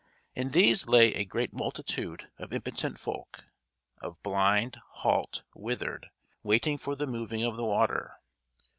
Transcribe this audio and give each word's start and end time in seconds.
In 0.33 0.49
these 0.49 0.87
lay 0.87 1.13
a 1.13 1.23
great 1.23 1.53
multitude 1.53 2.31
of 2.39 2.51
impotent 2.53 2.99
folk, 2.99 3.43
of 4.01 4.19
blind, 4.23 4.79
halt, 4.93 5.43
withered, 5.53 6.09
waiting 6.41 6.79
for 6.79 6.95
the 6.95 7.05
moving 7.05 7.43
of 7.43 7.55
the 7.55 7.65
water. 7.65 8.17